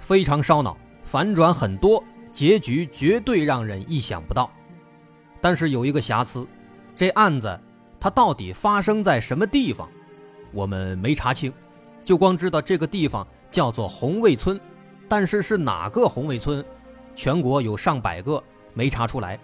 [0.00, 4.50] 非常烧脑，反转很多，结局绝对让人意想不到。
[5.40, 6.44] 但是有一个瑕疵，
[6.96, 7.60] 这案子
[8.00, 9.88] 它到底发生在什么地方，
[10.52, 11.52] 我们没查清，
[12.02, 14.60] 就光知道这个地方叫做红卫村，
[15.08, 16.64] 但是是哪个红卫村，
[17.14, 18.42] 全国有上百个，
[18.74, 19.38] 没查出来。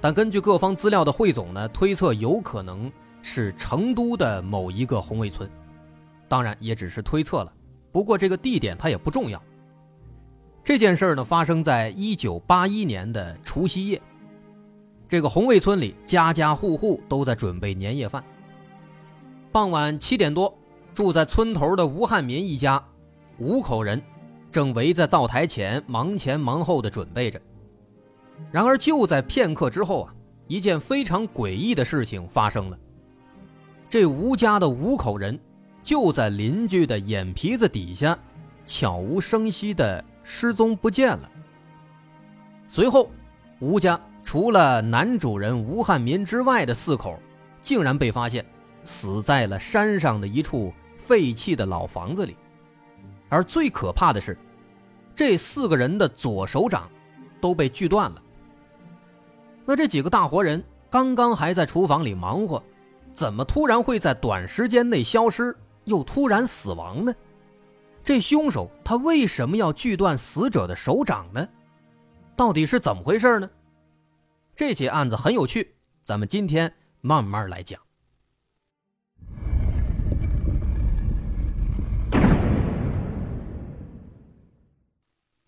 [0.00, 5.48] 但根据各方资料的汇总呢，推测有可能是成都的某一个红卫村，
[6.28, 7.52] 当然也只是推测了。
[7.94, 9.40] 不过这个地点它也不重要。
[10.64, 14.02] 这件事儿呢发生在一九八一年的除夕夜，
[15.08, 18.24] 这个红卫村里家家户户都在准备年夜饭。
[19.52, 20.52] 傍晚七点多，
[20.92, 22.84] 住在村头的吴汉民一家
[23.38, 24.02] 五口人
[24.50, 27.40] 正围在灶台前忙前忙后的准备着。
[28.50, 30.14] 然而，就在片刻之后啊，
[30.48, 32.76] 一件非常诡异的事情发生了。
[33.88, 35.38] 这吴家的五口人
[35.84, 38.18] 就在邻居的眼皮子底下，
[38.64, 41.30] 悄无声息的失踪不见了。
[42.66, 43.10] 随后，
[43.60, 47.20] 吴家除了男主人吴汉民之外的四口，
[47.60, 48.44] 竟然被发现
[48.82, 52.34] 死在了山上的一处废弃的老房子里。
[53.28, 54.38] 而最可怕的是，
[55.14, 56.90] 这四个人的左手掌
[57.42, 58.22] 都被锯断了。
[59.66, 62.62] 那这几个大活人刚刚还在厨房里忙活，
[63.12, 65.54] 怎么突然会在短时间内消失，
[65.84, 67.14] 又突然死亡呢？
[68.02, 71.48] 这凶手他为什么要锯断死者的手掌呢？
[72.36, 73.50] 到底是怎么回事呢？
[74.54, 75.74] 这起案子很有趣，
[76.04, 77.80] 咱们今天慢慢来讲。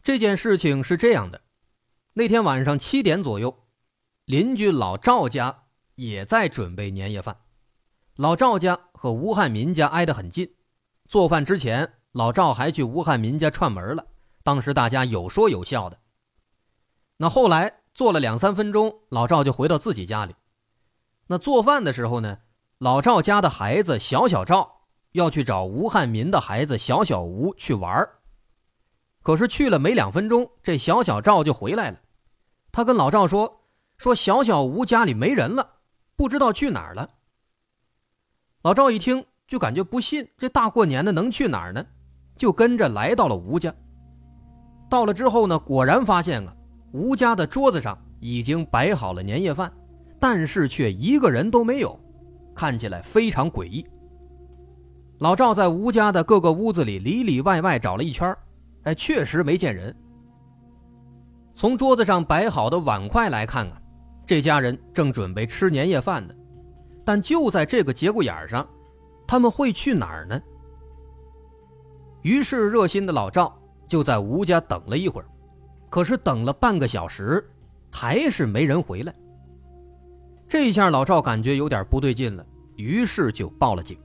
[0.02, 1.42] 这件事情是这样的，
[2.14, 3.64] 那天晚上七点左右。
[4.24, 5.64] 邻居老赵家
[5.94, 7.36] 也在准备年夜饭，
[8.16, 10.54] 老赵家和吴汉民家挨得很近。
[11.06, 14.06] 做饭之前，老赵还去吴汉民家串门了。
[14.42, 15.98] 当时大家有说有笑的。
[17.18, 20.34] 那后来做了两三分钟，老赵就回到自己家里。
[21.26, 22.38] 那做饭的时候呢，
[22.78, 28.08] 老赵家的孩子小小赵要去找吴汉民的孩子小小吴去玩
[29.22, 31.98] 可是去了没两分钟，这小小赵就回来了。
[32.72, 33.62] 他跟老赵说。
[33.98, 35.76] 说小小吴家里没人了，
[36.16, 37.08] 不知道去哪儿了。
[38.66, 41.86] 老赵一听就感觉不信，这大过年的能去哪儿呢？
[42.36, 43.72] 就跟着来到了吴家。
[44.90, 46.52] 到了之后呢，果然发现啊，
[46.90, 49.72] 吴家的桌子上已经摆好了年夜饭，
[50.18, 51.96] 但是却一个人都没有，
[52.56, 53.86] 看起来非常诡异。
[55.20, 58.36] 老赵在吴家的各个屋子里里里外外找了一圈，
[58.82, 59.94] 哎，确实没见人。
[61.54, 63.80] 从桌子上摆好的碗筷来看啊。
[64.26, 66.34] 这家人正准备吃年夜饭呢，
[67.06, 68.68] 但就在这个节骨眼上，
[69.28, 70.42] 他们会去哪儿呢？
[72.22, 73.56] 于是热心的老赵
[73.86, 75.28] 就在吴家等了一会儿，
[75.88, 77.48] 可是等了半个小时，
[77.92, 79.14] 还是没人回来。
[80.48, 82.44] 这下老赵感觉有点不对劲了，
[82.74, 83.96] 于是就报了警。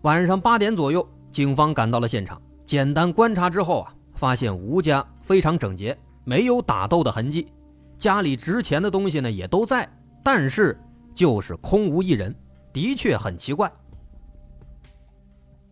[0.00, 7.46] 晚上八点左右，警方赶到了现场，简单观察之后啊，发现吴家非常整洁，没有打斗的痕迹。
[7.96, 9.88] 家里值钱的东西呢也都在，
[10.24, 10.76] 但是
[11.14, 12.34] 就是空无一人，
[12.72, 13.70] 的确很奇怪。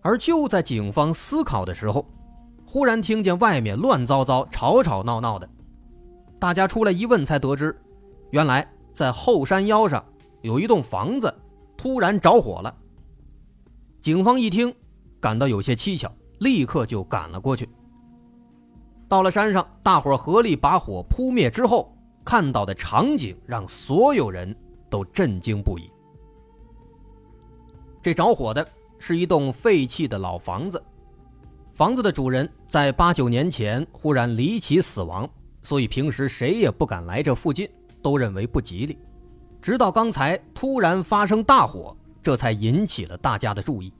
[0.02, 2.06] 而就在警方思考的时候，
[2.66, 5.48] 忽然听见外面乱糟糟、吵吵闹闹的，
[6.38, 7.74] 大家出来一问，才得知，
[8.30, 10.04] 原来在后山腰上
[10.42, 11.34] 有一栋房子
[11.76, 12.74] 突然着火了。
[14.00, 14.74] 警方一听，
[15.20, 17.68] 感到有些蹊跷，立刻就赶了过去。
[19.08, 21.96] 到了山上，大伙合力把火扑灭之后。
[22.22, 24.54] 看到的场景让所有人
[24.90, 25.88] 都震惊不已。
[28.02, 28.66] 这着火的
[28.98, 30.82] 是一栋废弃的老房子，
[31.72, 35.28] 房子的主人在八九年前忽然离奇死亡，
[35.62, 37.70] 所以平时谁也不敢来这附近，
[38.02, 38.98] 都认为不吉利。
[39.62, 43.92] 直到刚才突然发生大火，这才引起了大家的注意。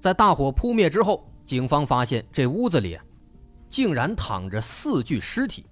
[0.00, 2.98] 在大火扑灭之后，警方发现这屋子里
[3.68, 5.64] 竟然躺着四具尸体。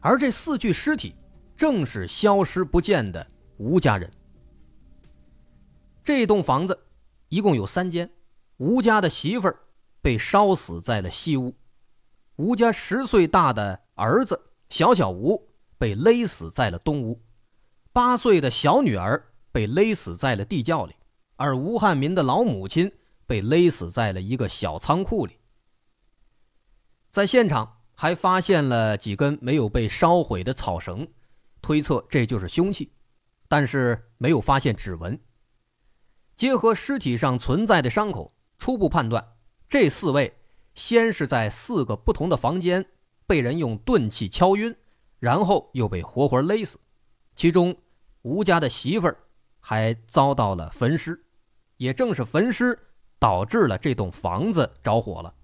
[0.00, 1.14] 而这四具尸体，
[1.56, 3.26] 正是消失不见的
[3.58, 4.10] 吴家人。
[6.02, 6.86] 这栋房子
[7.28, 8.10] 一共有三间，
[8.56, 9.60] 吴家的媳妇儿
[10.00, 11.54] 被烧死在了西屋，
[12.36, 14.40] 吴家十岁大的儿子
[14.70, 17.20] 小小吴被勒死在了东屋，
[17.92, 20.94] 八岁的小女儿被勒死在了地窖里，
[21.36, 22.90] 而吴汉民的老母亲
[23.26, 25.36] 被勒死在了一个小仓库里。
[27.10, 31.06] 在现场还发现了几根没有被烧毁的草绳，
[31.60, 32.92] 推测这就是凶器，
[33.48, 35.18] 但是没有发现指纹。
[36.36, 39.26] 结合尸体上存在的伤口，初步判断，
[39.68, 40.32] 这四位
[40.74, 42.86] 先是在四个不同的房间
[43.26, 44.72] 被人用钝器敲晕，
[45.18, 46.78] 然后又被活活勒死。
[47.34, 47.76] 其中，
[48.22, 49.16] 吴家的媳妇儿
[49.58, 51.20] 还遭到了焚尸，
[51.76, 52.78] 也正是焚尸
[53.18, 55.34] 导致了这栋房子着火了。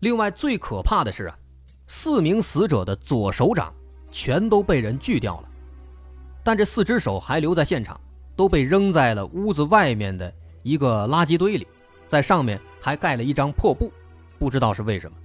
[0.00, 1.38] 另外，最可怕的是啊，
[1.86, 3.72] 四名死者的左手掌
[4.10, 5.48] 全都被人锯掉了，
[6.42, 8.00] 但这四只手还留在现场。
[8.34, 11.66] 都被扔在了屋子外面的一个垃圾堆里，
[12.08, 13.92] 在上面还盖了一张破布，
[14.38, 15.16] 不知道是为什么。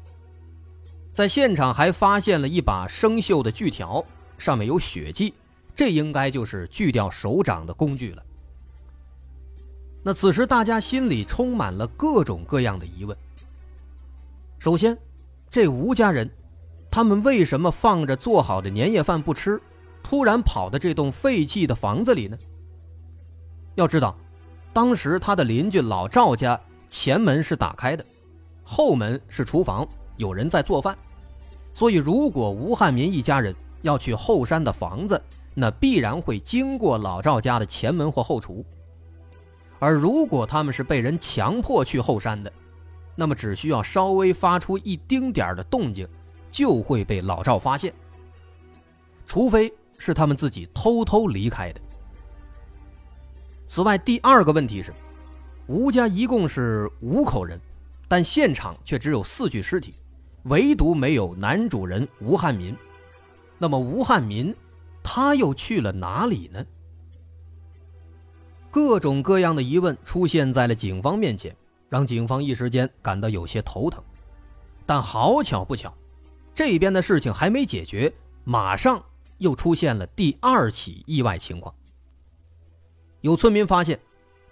[1.14, 4.04] 在现场还发现了一把生锈的锯条，
[4.38, 5.34] 上面有血迹，
[5.74, 8.22] 这应该就是锯掉手掌的工具了。
[10.04, 13.18] 那此时大家心里充满了各种各样的疑问。
[14.60, 14.98] 首先，
[15.50, 16.30] 这吴家人，
[16.92, 19.60] 他们为什么放着做好的年夜饭不吃，
[20.09, 22.38] 突然跑到这栋废弃的房子里呢？
[23.75, 24.18] 要知道，
[24.71, 26.57] 当时他的邻居老赵家
[26.88, 28.06] 前门是打开的，
[28.63, 30.98] 后门是厨房，有人在做饭。
[31.74, 35.21] 所以，如果吴汉民一家人要去后山的房子，
[35.54, 38.63] 那必然会经过老赵家的前门或后厨。
[39.77, 42.50] 而如果他们是被人强迫去后山的，
[43.13, 46.07] 那么只需要稍微发出一丁点的动静，
[46.50, 47.94] 就会被老赵发现。
[49.25, 51.82] 除非是他们自己偷偷离开的。
[53.68, 54.94] 此外，第二个问题是，
[55.68, 57.60] 吴家一共是五口人，
[58.08, 59.94] 但现场却只有四具尸体，
[60.44, 62.76] 唯独没有男主人吴汉民。
[63.58, 64.56] 那么，吴汉民
[65.04, 66.66] 他又去了哪里呢？
[68.70, 71.56] 各种各样的疑问出现在了警方面前，
[71.90, 74.02] 让警方一时间感到有些头疼。
[74.86, 75.94] 但好巧不巧，
[76.54, 79.04] 这边的事情还没解决，马上
[79.38, 81.74] 又出现了第二起意外情况。
[83.22, 84.00] 有村民发现，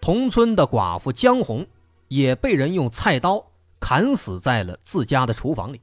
[0.02, 1.66] 同村的寡妇江红
[2.08, 5.82] 也被人用菜刀砍死在了自家的厨房里。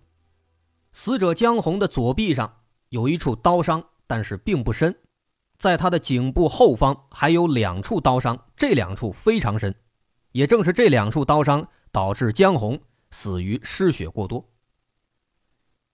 [0.92, 2.60] 死者江红的左臂上
[2.90, 4.94] 有一处刀伤，但是并不深，
[5.58, 9.74] 在她的颈部后方还有两处刀伤，这两处非常深。
[10.32, 14.50] 也正是这两处刀伤导致江红死于失血过多。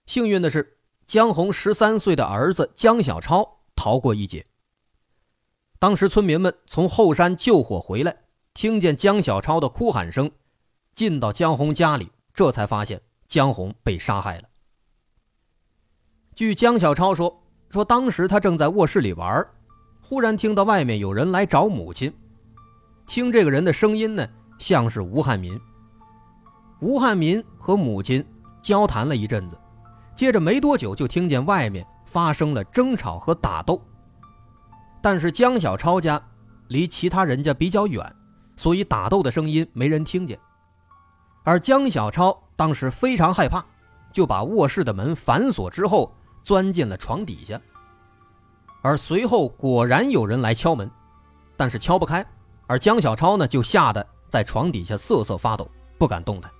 [0.06, 0.77] 幸运的是，
[1.08, 4.44] 江红十三岁的儿子江小超逃过一劫。
[5.78, 8.14] 当时村民们从后山救火回来，
[8.52, 10.30] 听见江小超的哭喊声，
[10.94, 14.48] 进到江红家里，这才发现江红被杀害了。
[16.34, 19.46] 据江小超说，说当时他正在卧室里玩，
[20.02, 22.12] 忽然听到外面有人来找母亲，
[23.06, 24.28] 听这个人的声音呢，
[24.58, 25.58] 像是吴汉民。
[26.82, 28.22] 吴汉民和母亲
[28.60, 29.58] 交谈了一阵子，
[30.18, 33.80] 接着没多久就听见外面发生了争吵和打斗。
[35.00, 36.20] 但是江小超家
[36.66, 38.04] 离其他人家比较远，
[38.56, 40.36] 所以打斗的声音没人听见。
[41.44, 43.64] 而江小超当时非常害怕，
[44.10, 47.60] 就把卧室的门反锁之后，钻进了床底下。
[48.82, 50.90] 而随后果然有人来敲门，
[51.56, 52.26] 但是敲不开，
[52.66, 56.50] 而江小超呢就吓得在床底下瑟瑟发抖，不敢动弹。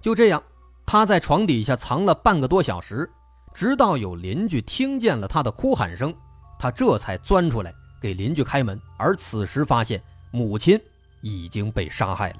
[0.00, 0.42] 就这样，
[0.86, 3.08] 他在床底下藏了半个多小时，
[3.52, 6.14] 直到有邻居听见了他的哭喊声。
[6.58, 10.80] 他这才钻出来给邻居开门，而此时发现母亲
[11.20, 12.36] 已经被杀害了。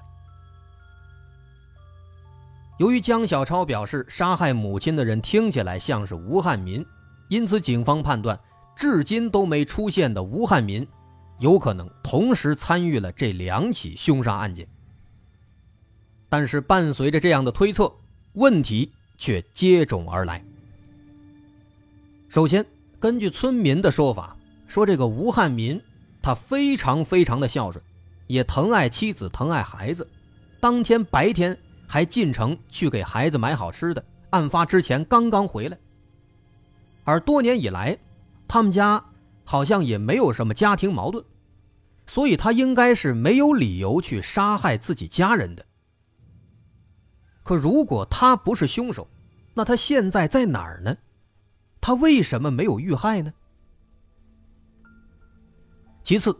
[2.78, 6.84] 由于江小超表示杀害母亲的人听起来像是吴汉民，
[7.28, 8.38] 因此警方判断，
[8.76, 10.86] 至今都没出现的吴汉民，
[11.38, 14.66] 有可能同时参与了这两起凶杀案件。
[16.28, 17.92] 但是伴随着这样的推测，
[18.34, 20.44] 问题却接踵而来。
[22.28, 22.64] 首先。
[23.00, 24.34] 根据村民的说法，
[24.66, 25.78] 说这个吴汉民，
[26.22, 27.84] 他非常非常的孝顺，
[28.28, 30.08] 也疼爱妻子，疼爱孩子。
[30.58, 31.54] 当天白天
[31.86, 34.02] 还进城去给孩子买好吃的。
[34.30, 35.76] 案发之前刚刚回来。
[37.04, 37.98] 而多年以来，
[38.48, 39.04] 他们家
[39.44, 41.22] 好像也没有什么家庭矛盾，
[42.06, 45.66] 所以他应该是没有理由去杀害自己家人的。
[47.44, 49.06] 可如果他不是凶手，
[49.54, 50.96] 那他现在在哪儿呢？
[51.80, 53.32] 他为什么没有遇害呢？
[56.02, 56.36] 其次，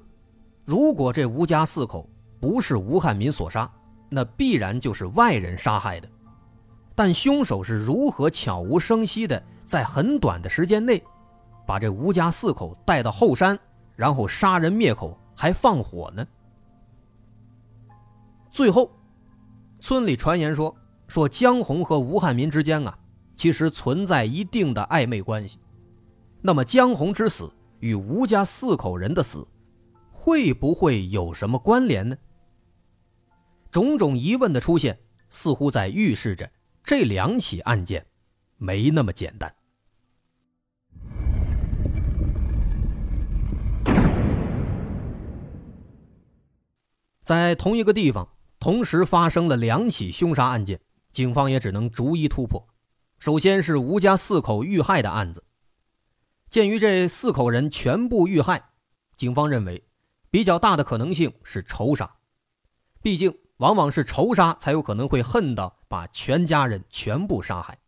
[0.64, 2.08] 如果这吴家四口
[2.40, 3.70] 不是吴汉民所杀，
[4.08, 6.08] 那必然就是外人杀害的。
[6.94, 11.02] 但凶手是如何悄无声息的在很短的时间内，
[11.66, 13.58] 把这吴家四口带到后山，
[13.94, 16.26] 然后杀人灭口，还放火呢？
[18.50, 18.90] 最后，
[19.80, 20.74] 村里传言说，
[21.14, 22.98] 说江红和吴汉民之间啊，
[23.36, 25.60] 其实存在一定的暧昧关系。
[26.42, 29.46] 那么江红之死与吴家四口人的死，
[30.10, 32.16] 会不会有什么关联呢？
[33.70, 34.98] 种种疑问的出现，
[35.30, 36.50] 似乎在预示着。
[36.82, 38.04] 这两起案件
[38.56, 39.54] 没那么简单。
[47.22, 48.28] 在同一个地方
[48.58, 50.80] 同时发生了两起凶杀案件，
[51.14, 52.68] 警方也只能逐一突破。
[53.18, 55.42] 首先是吴家四口遇害的案子。
[56.50, 58.62] 鉴于这四口人全部遇害，
[59.16, 59.82] 警方认为
[60.30, 62.16] 比较大的可能性是仇杀，
[63.00, 63.34] 毕竟。
[63.58, 67.78] 往往是仇杀才有可能会恨到把全家人全部杀害。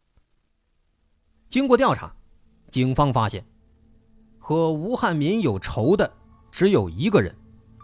[1.48, 2.14] 经过调查，
[2.70, 3.44] 警方发现，
[4.38, 6.10] 和吴汉民有仇的
[6.52, 7.34] 只有一个人，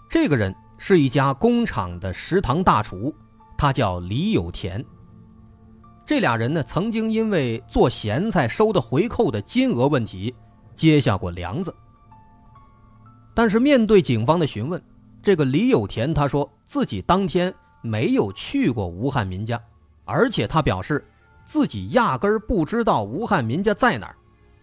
[0.08, 3.12] 这个人是一家工厂的食堂大厨，
[3.58, 4.82] 他叫李有田。
[6.12, 10.35] 这俩人呢，曾经因为做咸菜收的回扣的金额问题
[10.76, 11.75] 结下过梁子。
[13.33, 14.78] 但是面对警方的询问，
[15.23, 17.50] 这个李有田他说自己当天。
[17.81, 19.59] 没有去过吴汉民家，
[20.04, 21.02] 而且他表示
[21.47, 24.14] 自己压根儿不知道吴汉民家在哪儿，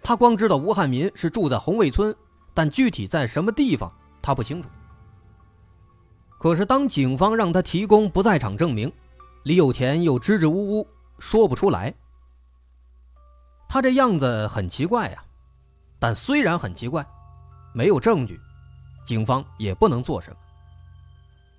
[0.03, 2.15] 他光知道吴汉民是住在红卫村，
[2.53, 3.91] 但具体在什么地方
[4.21, 4.69] 他不清楚。
[6.37, 8.89] 可是当警方让他提供不在场证明，
[9.43, 10.87] 李有田又支支吾吾
[11.19, 11.93] 说不出来。
[13.67, 15.23] 他这样子很奇怪呀，
[15.99, 17.05] 但虽然很奇怪，
[17.73, 18.39] 没有证据，
[19.05, 20.37] 警方也不能做什么。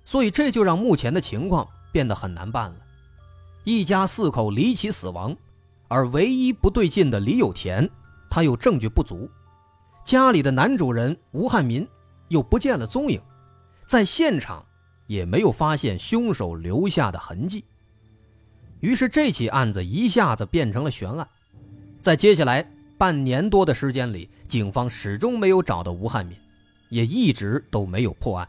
[0.03, 2.75] 所以这就让目前的情况变得很难办了。
[3.63, 5.35] 一家四口离奇死亡，
[5.87, 7.89] 而唯一不对劲的李有田，
[8.29, 9.29] 他又证据不足，
[10.03, 11.87] 家里的男主人吴汉民
[12.29, 13.21] 又不见了踪影，
[13.85, 14.65] 在现场
[15.05, 17.63] 也没有发现凶手留下的痕迹。
[18.81, 21.27] 于是这起案子一下子变成了悬案。
[22.01, 26.37] 在接下来半年多的时间里，警方始终没有找到吴汉民，
[26.89, 28.47] 也一直都没有破案。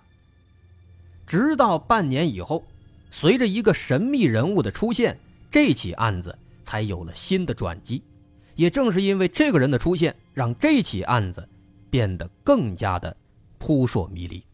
[1.27, 2.65] 直到半年以后，
[3.11, 5.19] 随着一个神秘人物的出现，
[5.51, 8.03] 这起案子才有了新的转机。
[8.55, 11.49] 也正是因为这个人的出现，让这起案子
[11.91, 13.17] 变得更加的
[13.59, 14.45] 扑朔迷离。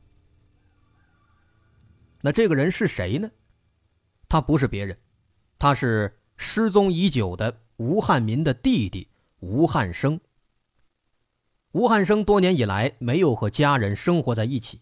[2.20, 3.28] 那这个人是谁呢？
[4.28, 4.96] 他不是别人，
[5.58, 9.08] 他是失踪已久的吴汉民的弟弟
[9.40, 10.20] 吴汉生。
[11.72, 14.80] 吴汉生多年以来没有和家人生活在一起，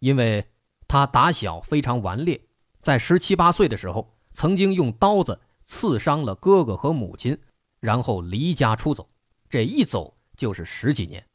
[0.00, 0.46] 因为。
[0.88, 2.40] 他打小非常顽劣，
[2.80, 7.36] 在十七八岁的时候，曾经用刀子刺伤了哥哥和母亲，
[7.80, 9.10] 然后离家出走，
[9.48, 11.26] 这一走就是十几年。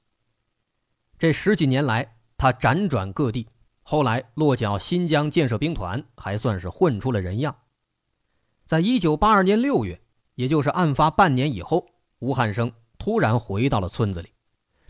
[1.19, 3.45] 这十几年来，他辗转各地，
[3.83, 7.53] 后来落脚新疆建设兵团，还算是混出了人样。
[8.72, 10.00] 在一九八二年六月，
[10.36, 11.86] 也就是案发半年以后，
[12.20, 14.30] 吴汉生突然回到了村子里，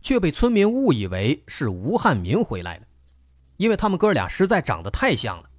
[0.04, 2.84] 却被村民误以为是吴汉民回来了。
[3.58, 5.50] 因为他们哥俩实在长得太像了，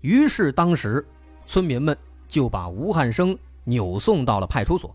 [0.00, 1.06] 于是当时
[1.46, 1.96] 村民们
[2.26, 4.92] 就把吴汉生扭送到了派出所。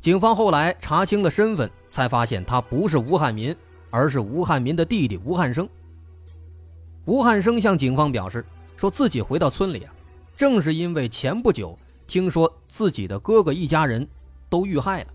[0.00, 3.54] 警方后来查清了身份，才发现他不是吴汉民，
[3.90, 5.68] 而是吴汉民的弟弟吴汉生。
[7.04, 8.44] 吴汉生向警方表示，
[8.76, 9.94] 说自己回到村里啊，
[10.38, 11.76] 正是因为前不久
[12.06, 14.06] 听说自己的哥哥一家人
[14.48, 15.08] 都遇害了，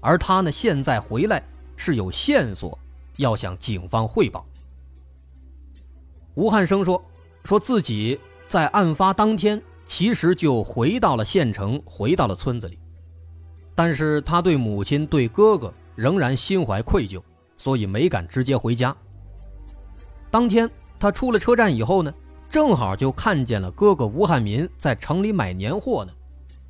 [0.00, 1.40] 而他呢现在回来
[1.76, 2.76] 是有线索
[3.18, 4.44] 要向警方汇报。
[6.34, 7.00] 吴汉生说
[7.44, 12.76] ：“说自己在案发当天其实就回到了县城，回到了村子里，
[13.76, 17.22] 但是他对母亲、对哥哥仍然心怀愧疚，
[17.56, 18.92] 所以没敢直接回家。
[20.32, 22.12] 当天他出了车站以后呢，
[22.54, 26.12] 正好就看见了哥哥吴汉民在城里买年货呢，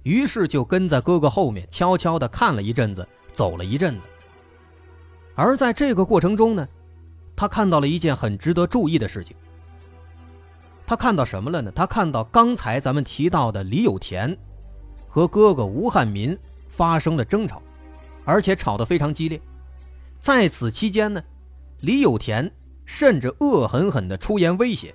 [0.02, 4.06] 于是就跟在哥哥后面悄悄地看了一阵子，走了一阵子。
[5.34, 6.66] 而在这个过程中呢，
[7.36, 9.36] 他看到了一件很值得注意的事情。”
[10.88, 11.70] 他看到什么了呢？
[11.72, 14.34] 他看到刚才咱们提到的李有田
[15.06, 16.34] 和哥哥吴汉民
[16.66, 17.60] 发生了争吵，
[18.24, 19.38] 而且吵得非常激烈。
[20.18, 21.22] 在此期间呢，
[21.80, 22.50] 李有田
[22.86, 24.94] 甚至恶狠狠地出言威胁，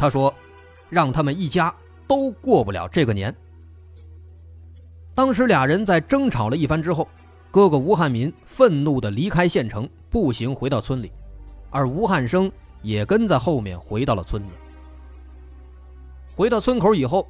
[0.00, 0.32] 他说
[0.88, 1.70] ：“让他们一家
[2.08, 3.36] 都过不了这个年。”
[5.14, 7.06] 当时俩人在争吵了一番之后，
[7.50, 11.12] 哥哥吴汉民愤怒地离开县城，步行回到村里，
[11.68, 14.54] 而吴汉生也跟在后面回到了村子。
[16.34, 17.28] 回到村口以后，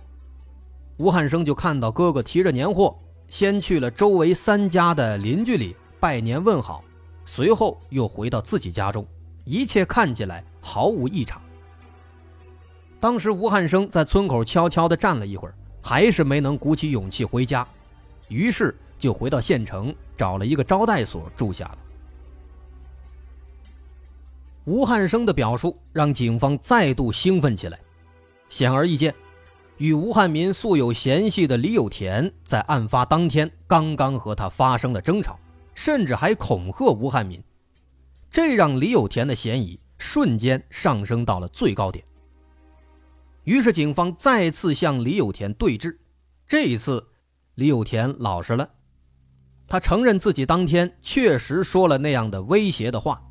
[0.99, 2.97] 吴汉生就看到哥哥提着年货，
[3.27, 6.85] 先去了周围三家的邻居里拜年问好，
[7.25, 9.05] 随后又回到自己家中，
[9.45, 11.43] 一切看起来毫无异常。
[13.01, 17.67] 当时吴汉生在村口悄悄地站了一会儿，还是没能鼓起勇气回家，
[18.29, 21.79] 于是就回到县城找了一个招待所住下了。
[24.67, 27.81] 吴汉生的表述让警方再度兴奋起来。
[28.51, 29.15] 显而易见，
[29.79, 35.39] 与吴汉民素有嫌隙的李有田，在案发当天刚刚和他发生了争吵，
[35.75, 37.43] 甚至还恐吓吴汉民，
[38.31, 42.05] 这让李有田的嫌疑瞬间上升到了最高点。
[43.45, 45.97] 于是，警方再次向李有田对峙。
[46.47, 47.05] 这一次，
[47.55, 48.69] 李有田老实了，
[49.67, 53.23] 他承认自己当天确实说了那样的威胁的话，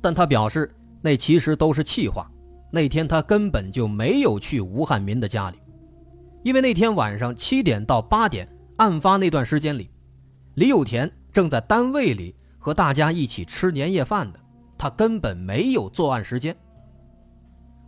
[0.00, 2.30] 但他表示那其实都是气话。
[2.70, 5.58] 那天他根本就没有去吴汉民的家里，
[6.44, 8.46] 因为那天晚上七点到八点，
[8.76, 9.90] 案发那段时间里，
[10.54, 14.40] 李有田正在单位里和大家一起吃年夜饭的，
[14.76, 16.54] 他根本没有作案时间。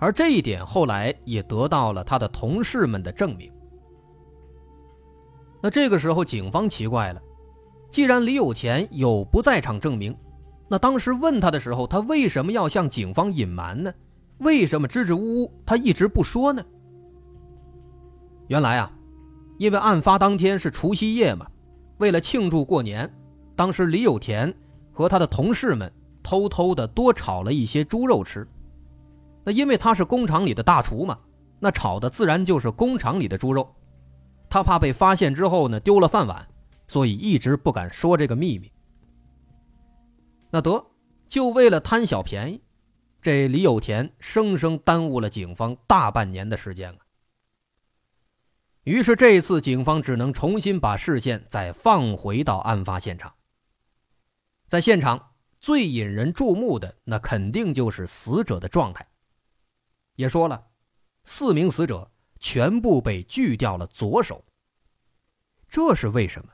[0.00, 3.52] 而这一点后来也得到了他的同事们的证明。
[5.62, 7.20] 那这个时候，警方奇怪了，
[7.90, 10.16] 既然李有田有不在场证明，
[10.68, 13.92] 那当时问他的时候，他为什么要向警方隐瞒呢？
[14.38, 16.64] 为什么支支吾吾，他一直不说呢？
[18.48, 18.90] 原来啊，
[19.58, 21.46] 因为案发当天是除夕夜嘛，
[21.98, 23.12] 为了庆祝过年，
[23.54, 24.52] 当时李有田
[24.92, 25.92] 和他的同事们
[26.22, 28.48] 偷偷的多炒了一些猪肉吃。
[29.44, 31.18] 那因为他是工厂里的大厨嘛，
[31.58, 33.74] 那炒的自然就是工厂里的猪肉。
[34.48, 36.46] 他怕被发现之后呢丢了饭碗，
[36.88, 38.70] 所以一直不敢说这个秘密。
[40.50, 40.84] 那得，
[41.28, 42.60] 就为了贪小便宜。
[43.22, 46.98] 这李有田生生耽误了警方大半年的时间啊！
[48.84, 53.34] 于是这一次，警方只能重新把视线再放回到案发现场。
[54.66, 59.06] 在现场最引人注目的，那肯定就是死者的状态。
[60.16, 60.62] 也说了，
[61.24, 64.44] 四名死者全部被锯掉了左手。
[65.68, 66.52] 这是为什么？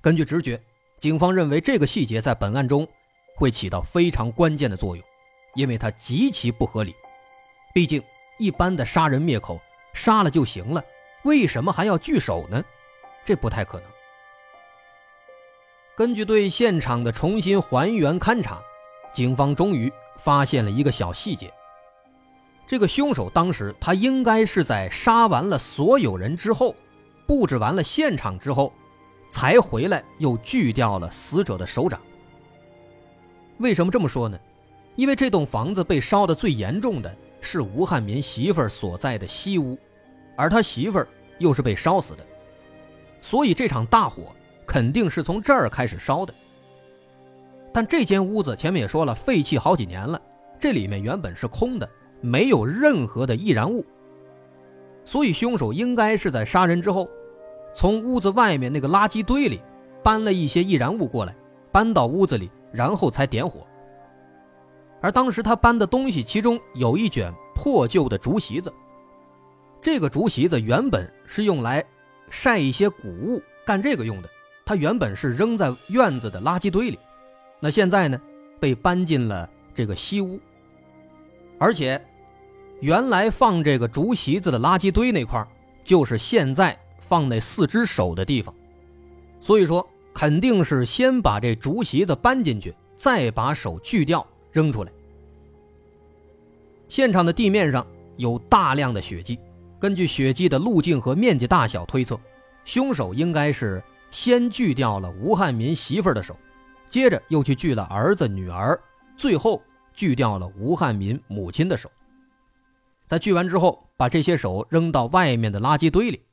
[0.00, 0.62] 根据直觉，
[1.00, 2.86] 警方认为这个细节在本案中。
[3.36, 5.04] 会起到非常关键的作用，
[5.54, 6.92] 因为它极其不合理。
[7.72, 8.02] 毕竟，
[8.36, 9.60] 一般的杀人灭口，
[9.94, 10.82] 杀了就行了，
[11.22, 12.60] 为什么还要锯手呢？
[13.24, 13.88] 这不太可能。
[15.96, 18.60] 根据对现场的重新还原勘查，
[19.12, 21.48] 警方终于发现了一个小细节：
[22.68, 26.76] 这个凶手当时他应该是在杀完了所有人之后，
[27.26, 28.70] 布置完了现场之后，
[29.30, 31.98] 才回来又锯掉了死者的手掌。
[33.56, 34.38] 为什么这么说呢？
[34.96, 39.78] 因为这栋房子被烧的最严重的是吴汉民媳妇儿所在的西屋，
[40.36, 42.26] 而他媳妇儿又是被烧死的，
[43.22, 44.24] 所以这场大火
[44.66, 46.34] 肯定是从这儿开始烧的。
[47.72, 50.20] 但这间屋子前面也说了，废弃好几年了，
[50.58, 51.88] 这里面原本是空的，
[52.20, 53.84] 没有任何的易燃物，
[55.04, 57.08] 所以凶手应该是在杀人之后，
[57.74, 59.60] 从屋子外面那个垃圾堆里
[60.02, 61.34] 搬了一些易燃物过来，
[61.72, 62.50] 搬到屋子里。
[62.70, 63.66] 然后才点火。
[65.00, 68.70] 而当时他搬的东西，其中有一卷破旧的竹席子。
[69.80, 71.82] 这个竹席子原本是用来
[72.28, 74.28] 晒一些谷物，干这个用的。
[74.66, 76.98] 它原本是扔在院子的垃圾堆里，
[77.58, 78.20] 那现在呢，
[78.60, 80.38] 被搬进了这个西屋。
[81.58, 82.00] 而且，
[82.80, 85.46] 原来放这个竹席子的垃圾堆那块
[85.84, 88.54] 就是现在放那四只手的地方。
[89.40, 89.86] 所以说。
[90.14, 94.90] 肯定是先把这竹席子搬进去，再把手锯掉扔出来。
[96.88, 99.38] 现场的地面上有大量的血迹，
[99.78, 102.18] 根据血迹的路径和面积大小推测，
[102.64, 106.36] 凶手应该是先锯掉了吴汉民媳妇的手，
[106.90, 108.76] 接着又去锯了儿子、女儿，
[109.16, 109.62] 最后
[109.98, 111.90] 锯掉了吴汉民母亲的手。
[113.08, 116.24] 在锯完之后，把这些手扔到外面的垃圾堆里。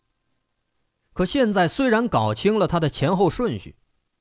[1.14, 3.76] 可现在虽然搞清了他的前后顺序，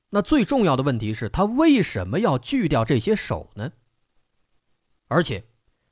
[0.09, 3.71] 那最重要的问题是，他为什么要锯掉这些手呢？
[5.09, 5.43] 而且，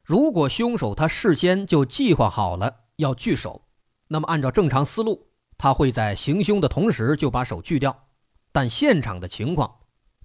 [0.03, 3.67] 如果凶手他事先就计划好了要锯手，
[4.07, 5.27] 那么按照正常思路，
[5.59, 8.07] 他会在行凶的同时就把手锯掉。
[8.51, 9.71] 但现场的情况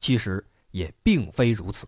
[0.00, 1.86] 其实也并非如此。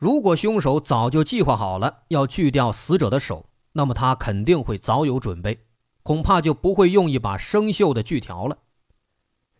[0.00, 5.66] 如果凶手早就计划好了要锯掉死者的手，那么他肯定会早有准备，
[6.02, 8.56] 恐怕就不会用一把生锈的锯条了。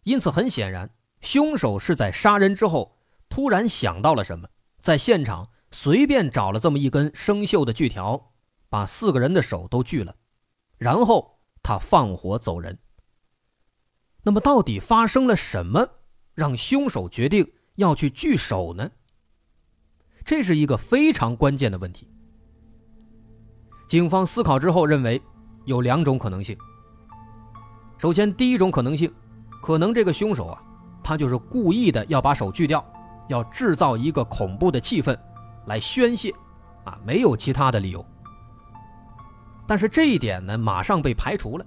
[0.04, 2.96] 因此，很显然，凶手是在杀人之后
[3.28, 4.48] 突然想到了什么，
[4.80, 8.32] 在现场随便找了这么一根生锈的锯条，
[8.70, 10.16] 把四个人的手都锯了，
[10.78, 12.78] 然后他放火走人。
[14.22, 15.86] 那么，到底发生了什么，
[16.32, 18.90] 让凶手决定要去锯手呢？
[20.24, 22.08] 这是一个非常关键的问题。
[23.88, 25.20] 警方思考之后认为，
[25.64, 26.56] 有两种可能性。
[27.98, 29.12] 首先，第一种可能性，
[29.60, 30.62] 可能这个凶手啊，
[31.02, 32.84] 他就是故意的要把手锯掉，
[33.28, 35.18] 要制造一个恐怖的气氛，
[35.66, 36.32] 来宣泄，
[36.84, 38.04] 啊，没有其他的理由。
[39.66, 41.66] 但是这一点呢，马上被排除了。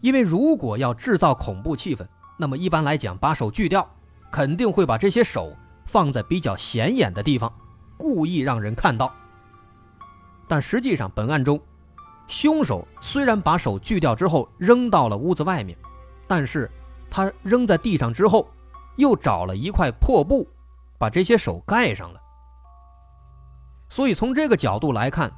[0.00, 2.06] 因为如果要制造恐怖气氛，
[2.38, 3.86] 那么一般来讲，把手锯掉，
[4.32, 5.54] 肯定会把这些手
[5.90, 7.52] 放在比较显眼的地方，
[7.96, 9.12] 故意让人看到。
[10.46, 11.60] 但实际上，本案中，
[12.28, 15.76] 凶手虽然把手锯掉之后扔到了屋子外面，
[16.28, 16.70] 但是
[17.10, 18.48] 他扔在地上之后，
[18.94, 20.48] 又找了一块破布，
[20.96, 22.20] 把这些手盖上了。
[23.88, 25.28] 所以从这个角度来看，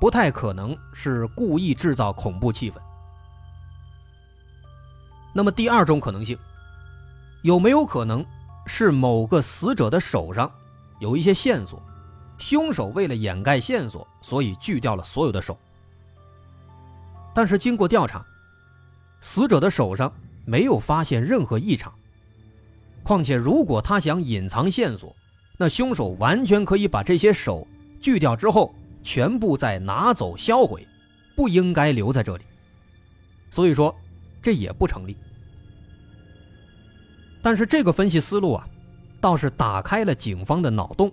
[0.00, 2.74] 不太可能是故意制造恐怖气氛。
[5.32, 6.36] 那么第二种可能性，
[7.42, 8.26] 有没有可能
[8.66, 10.50] 是某个死者的手上
[10.98, 11.82] 有一些线索，
[12.38, 15.58] 凶手为了掩盖线索，所以锯掉了所有的手？
[17.34, 18.24] 但是经过调查，
[19.20, 20.12] 死者的手上
[20.44, 21.92] 没有发现任何异常。
[23.02, 25.14] 况且，如果他想隐藏线索，
[25.56, 27.66] 那凶手完全可以把这些手
[28.00, 30.86] 锯掉之后，全部再拿走销毁，
[31.34, 32.44] 不应该留在这里。
[33.50, 33.94] 所以说。
[34.42, 35.14] 这也不成立，
[37.42, 38.68] 但是这个分析思路啊，
[39.20, 41.10] 倒是打开了警方的脑洞。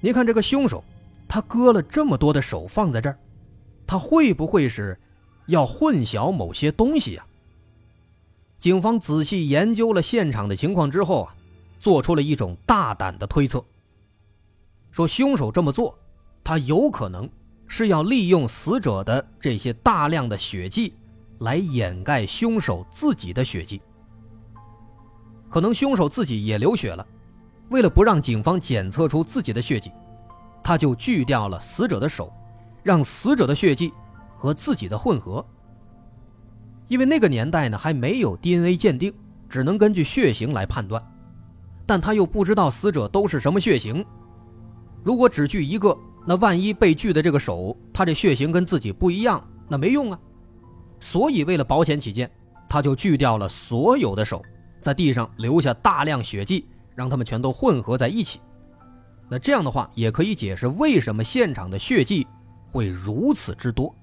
[0.00, 0.82] 你看这个凶手，
[1.28, 3.18] 他割了这么多的手放在这儿，
[3.86, 4.98] 他会不会是
[5.46, 7.26] 要混淆某些东西呀？
[8.58, 11.34] 警方仔细研究了现场的情况之后啊，
[11.78, 13.64] 做出了一种大胆的推测，
[14.90, 15.98] 说凶手这么做，
[16.42, 17.28] 他有可能
[17.66, 20.94] 是要利用死者的这些大量的血迹。
[21.40, 23.80] 来掩盖凶手自己的血迹，
[25.48, 27.06] 可能凶手自己也流血了，
[27.70, 29.90] 为了不让警方检测出自己的血迹，
[30.62, 32.32] 他就锯掉了死者的手，
[32.82, 33.92] 让死者的血迹
[34.36, 35.44] 和自己的混合。
[36.88, 39.12] 因为那个年代呢还没有 DNA 鉴定，
[39.48, 41.02] 只能根据血型来判断，
[41.84, 44.04] 但他又不知道死者都是什么血型，
[45.02, 50.18] 如果只锯一个，那万一被锯的这个手他这血型跟自己不一样，那没用啊。
[51.00, 52.30] 所以，为了保险起见，
[52.68, 54.42] 他就锯掉了所有的手，
[54.80, 58.40] 在地上留下大量血迹，让他们全都混合在一起。
[59.28, 62.26] 那这样的话，也可以解释为什么现场的血迹
[62.70, 63.94] 会如此之多。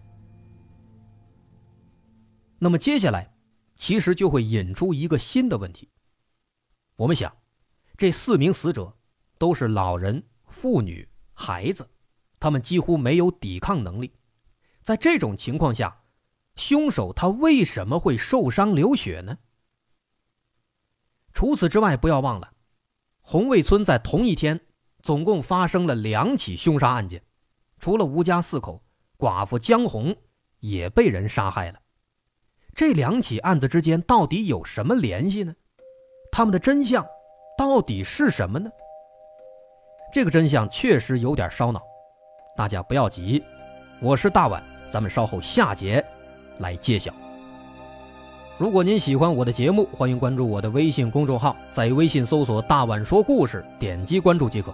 [2.59, 3.33] 那么接下来，
[3.75, 5.89] 其实就会引出一个新的问题。
[6.95, 7.33] 我们想，
[7.97, 8.95] 这四名死者
[9.38, 11.89] 都是老人、妇女、孩子，
[12.39, 14.13] 他们几乎没有抵抗能力，
[14.83, 16.01] 在这种情况下。
[16.55, 19.38] 凶手他为什么会受伤流血呢？
[21.36, 22.50] 除此之外，不要忘了，
[23.21, 24.58] 红卫村在同一天
[25.04, 27.21] 总共发生了两起凶杀案件，
[27.78, 28.82] 除了吴家四口，
[29.17, 30.15] 寡妇江红
[30.62, 31.80] 也被人杀害了。
[32.74, 35.54] 这两起案子之间到底有什么联系呢？
[36.32, 37.06] 他们的真相
[37.58, 38.71] 到底是什么呢？
[40.13, 41.82] 这个真相确实有点烧脑，
[42.56, 43.43] 大家不要急，
[44.00, 46.04] 我是大碗，咱们稍后下节。
[46.60, 47.13] 来揭晓。
[48.58, 54.74] 如果您喜欢我的节目，欢迎关注我的微信公众号，在微信搜索“大碗说故事”，点击关注即可。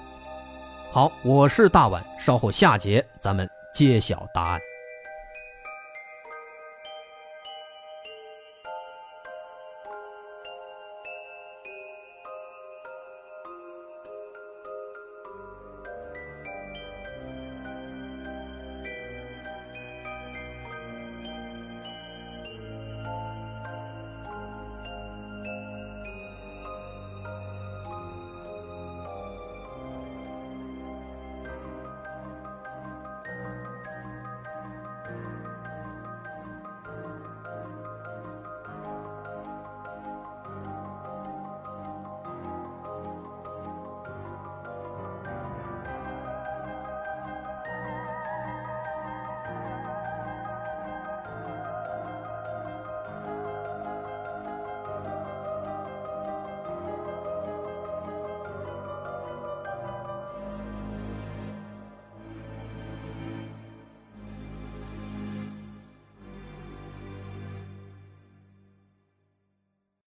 [0.92, 4.60] 好，我是大碗，稍后下节咱们揭晓答案。